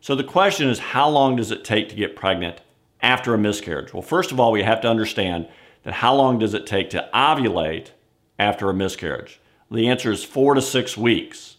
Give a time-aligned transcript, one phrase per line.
[0.00, 2.60] So the question is how long does it take to get pregnant
[3.00, 3.92] after a miscarriage?
[3.92, 5.48] Well, first of all, we have to understand
[5.82, 7.90] that how long does it take to ovulate
[8.38, 9.40] after a miscarriage?
[9.70, 11.56] The answer is four to six weeks.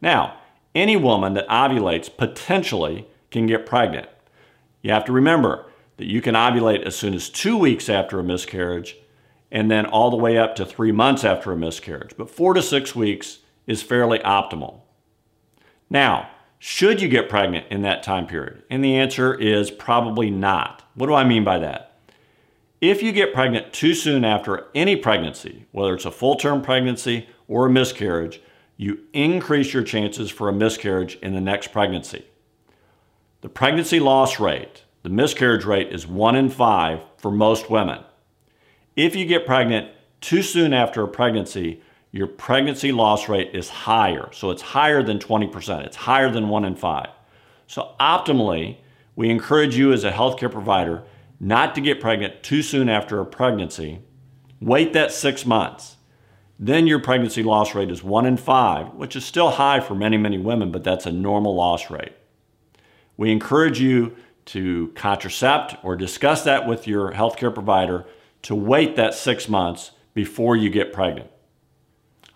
[0.00, 0.38] Now,
[0.74, 4.08] any woman that ovulates potentially can get pregnant.
[4.82, 5.66] You have to remember
[5.96, 8.96] that you can ovulate as soon as two weeks after a miscarriage
[9.50, 12.16] and then all the way up to three months after a miscarriage.
[12.16, 14.80] But four to six weeks is fairly optimal.
[15.90, 16.30] Now,
[16.64, 18.62] should you get pregnant in that time period?
[18.70, 20.88] And the answer is probably not.
[20.94, 21.98] What do I mean by that?
[22.80, 27.26] If you get pregnant too soon after any pregnancy, whether it's a full term pregnancy
[27.48, 28.40] or a miscarriage,
[28.76, 32.26] you increase your chances for a miscarriage in the next pregnancy.
[33.40, 38.04] The pregnancy loss rate, the miscarriage rate, is one in five for most women.
[38.94, 39.90] If you get pregnant
[40.20, 44.28] too soon after a pregnancy, your pregnancy loss rate is higher.
[44.32, 45.84] So it's higher than 20%.
[45.86, 47.08] It's higher than one in five.
[47.66, 48.76] So optimally,
[49.16, 51.04] we encourage you as a healthcare provider
[51.40, 54.00] not to get pregnant too soon after a pregnancy.
[54.60, 55.96] Wait that six months.
[56.58, 60.16] Then your pregnancy loss rate is one in five, which is still high for many,
[60.16, 62.12] many women, but that's a normal loss rate.
[63.16, 68.04] We encourage you to contracept or discuss that with your healthcare provider
[68.42, 71.31] to wait that six months before you get pregnant.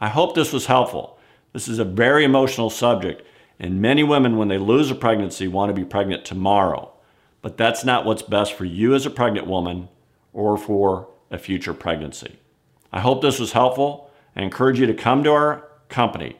[0.00, 1.18] I hope this was helpful.
[1.52, 3.22] This is a very emotional subject,
[3.58, 6.92] and many women, when they lose a pregnancy, want to be pregnant tomorrow.
[7.42, 9.88] But that's not what's best for you as a pregnant woman
[10.32, 12.38] or for a future pregnancy.
[12.92, 14.10] I hope this was helpful.
[14.34, 16.36] I encourage you to come to our company,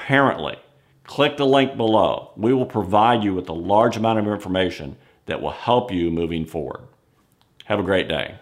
[0.00, 0.56] Pearently.
[1.04, 2.32] Click the link below.
[2.34, 6.46] We will provide you with a large amount of information that will help you moving
[6.46, 6.86] forward.
[7.66, 8.36] Have a great day.